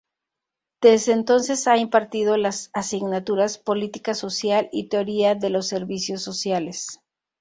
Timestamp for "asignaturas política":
2.73-4.15